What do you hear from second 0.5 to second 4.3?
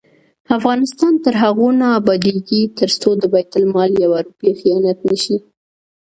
افغانستان تر هغو نه ابادیږي، ترڅو د بیت المال یوه